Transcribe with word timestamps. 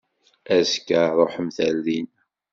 Azekka 0.55 1.01
ruḥemt 1.17 1.57
ar 1.67 1.75
dina! 1.85 2.13